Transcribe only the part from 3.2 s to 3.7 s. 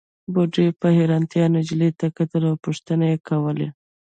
کولې.